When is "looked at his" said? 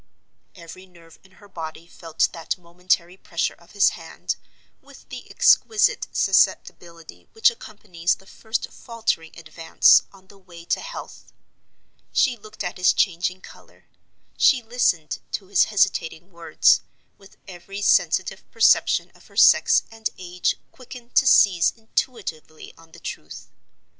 12.35-12.93